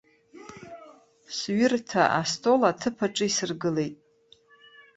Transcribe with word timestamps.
Сҩырҭа 1.35 2.03
астол 2.19 2.61
аҭыԥ 2.71 2.97
аҿы 3.05 3.25
исыргылеит. 3.29 3.95